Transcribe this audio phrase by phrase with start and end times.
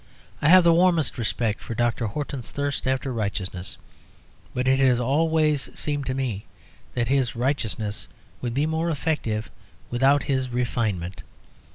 [0.41, 2.07] I have the warmest respect for Dr.
[2.07, 3.77] Horton's thirst after righteousness;
[4.51, 6.47] but it has always seemed to me
[6.95, 8.07] that his righteousness
[8.41, 9.51] would be more effective
[9.91, 11.21] without his refinement.